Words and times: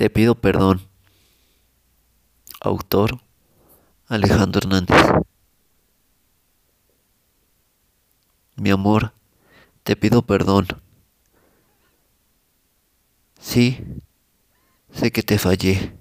Te 0.00 0.08
pido 0.08 0.34
perdón. 0.34 0.88
Autor 2.62 3.20
Alejandro 4.06 4.60
Hernández. 4.60 4.96
Mi 8.56 8.70
amor, 8.70 9.12
te 9.82 9.96
pido 9.96 10.22
perdón. 10.22 10.68
Sí, 13.38 13.84
sé 14.90 15.12
que 15.12 15.22
te 15.22 15.38
fallé. 15.38 15.94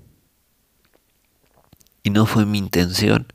Y 2.02 2.10
no 2.10 2.26
fue 2.26 2.46
mi 2.46 2.58
intención 2.58 3.28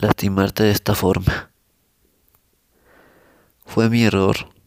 lastimarte 0.00 0.64
de 0.64 0.72
esta 0.72 0.94
forma. 0.94 1.50
Fue 3.64 3.88
mi 3.88 4.04
error. 4.04 4.57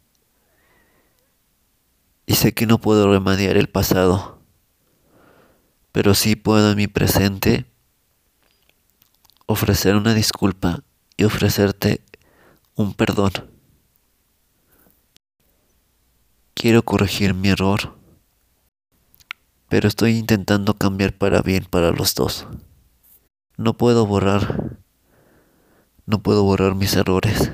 Y 2.32 2.36
sé 2.36 2.54
que 2.54 2.66
no 2.66 2.80
puedo 2.80 3.12
remediar 3.12 3.58
el 3.58 3.68
pasado, 3.68 4.40
pero 5.92 6.14
sí 6.14 6.38
puedo 6.38 6.72
en 6.72 6.78
mi 6.78 6.88
presente 6.88 7.66
ofrecer 9.48 9.98
una 9.98 10.14
disculpa 10.14 10.82
y 11.18 11.26
ofrecerte 11.26 12.00
un 12.76 12.94
perdón. 12.94 13.34
Quiero 16.54 16.84
corregir 16.84 17.34
mi 17.34 17.50
error, 17.50 17.98
pero 19.68 19.90
estoy 19.90 20.16
intentando 20.16 20.76
cambiar 20.76 21.12
para 21.12 21.42
bien 21.42 21.66
para 21.66 21.92
los 21.92 22.16
dos. 22.16 22.48
No 23.58 23.76
puedo 23.76 24.06
borrar, 24.06 24.78
no 26.06 26.24
puedo 26.24 26.44
borrar 26.44 26.76
mis 26.76 26.96
errores, 26.96 27.52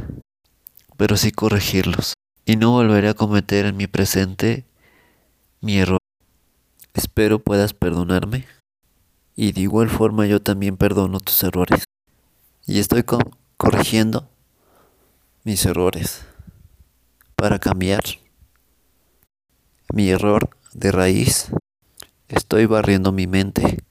pero 0.97 1.17
sí 1.17 1.31
corregirlos. 1.31 2.13
Y 2.45 2.55
no 2.55 2.71
volveré 2.71 3.09
a 3.09 3.13
cometer 3.13 3.65
en 3.65 3.75
mi 3.75 3.87
presente 3.87 4.66
mi 5.61 5.77
error. 5.77 5.99
Espero 6.93 7.39
puedas 7.39 7.73
perdonarme. 7.73 8.45
Y 9.35 9.51
de 9.51 9.61
igual 9.61 9.89
forma 9.89 10.25
yo 10.25 10.41
también 10.41 10.77
perdono 10.77 11.19
tus 11.19 11.43
errores. 11.43 11.83
Y 12.65 12.79
estoy 12.79 13.03
corrigiendo 13.55 14.27
mis 15.43 15.65
errores 15.65 16.25
para 17.35 17.59
cambiar 17.59 18.03
mi 19.93 20.09
error 20.09 20.49
de 20.73 20.91
raíz. 20.91 21.51
Estoy 22.27 22.65
barriendo 22.65 23.11
mi 23.11 23.27
mente, 23.27 23.83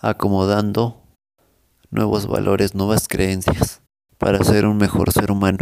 acomodando 0.00 1.02
nuevos 1.90 2.26
valores, 2.26 2.74
nuevas 2.74 3.06
creencias 3.06 3.82
para 4.18 4.42
ser 4.42 4.66
un 4.66 4.78
mejor 4.78 5.12
ser 5.12 5.30
humano. 5.30 5.58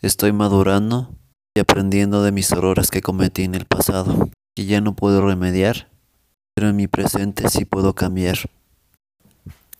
Estoy 0.00 0.32
madurando 0.32 1.14
y 1.56 1.60
aprendiendo 1.60 2.22
de 2.22 2.32
mis 2.32 2.50
errores 2.50 2.90
que 2.90 3.00
cometí 3.00 3.44
en 3.44 3.54
el 3.54 3.64
pasado, 3.64 4.30
que 4.56 4.66
ya 4.66 4.80
no 4.80 4.96
puedo 4.96 5.24
remediar, 5.24 5.88
pero 6.54 6.68
en 6.68 6.76
mi 6.76 6.88
presente 6.88 7.48
sí 7.48 7.64
puedo 7.64 7.94
cambiar. 7.94 8.38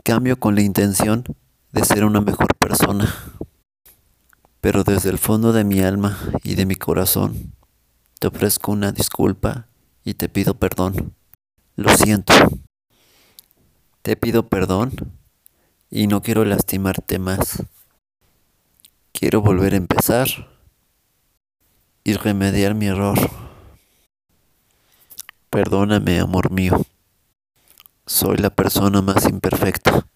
Cambio 0.05 0.39
con 0.39 0.55
la 0.55 0.63
intención 0.63 1.25
de 1.73 1.85
ser 1.85 2.05
una 2.05 2.21
mejor 2.21 2.55
persona, 2.57 3.13
pero 4.61 4.85
desde 4.85 5.11
el 5.11 5.19
fondo 5.19 5.53
de 5.53 5.65
mi 5.65 5.81
alma 5.81 6.17
y 6.45 6.55
de 6.55 6.65
mi 6.65 6.77
corazón 6.77 7.53
te 8.21 8.29
ofrezco 8.29 8.71
una 8.71 8.93
disculpa 8.93 9.67
y 10.05 10.15
te 10.15 10.29
pido 10.29 10.55
perdón. 10.55 11.15
Lo 11.77 11.95
siento. 11.97 12.33
Te 14.03 14.17
pido 14.17 14.49
perdón 14.49 14.93
y 15.91 16.07
no 16.07 16.23
quiero 16.23 16.45
lastimarte 16.45 17.19
más. 17.19 17.65
Quiero 19.13 19.41
volver 19.43 19.75
a 19.75 19.79
empezar 19.79 20.54
y 22.05 22.13
remediar 22.15 22.75
mi 22.75 22.87
error. 22.87 23.19
Perdóname, 25.49 26.21
amor 26.21 26.51
mío. 26.51 26.85
Soy 28.07 28.37
la 28.37 28.51
persona 28.51 29.01
más 29.01 29.27
imperfecta. 29.27 30.07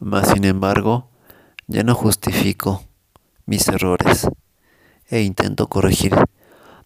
Mas, 0.00 0.30
sin 0.30 0.44
embargo, 0.44 1.10
ya 1.66 1.82
no 1.82 1.94
justifico 1.94 2.82
mis 3.44 3.68
errores 3.68 4.26
e 5.10 5.20
intento 5.22 5.68
corregir 5.68 6.14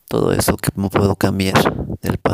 todo 0.08 0.32
eso 0.32 0.56
que 0.56 0.70
no 0.74 0.90
puedo 0.90 1.14
cambiar 1.14 1.54
del 2.00 2.18
pasado. 2.18 2.32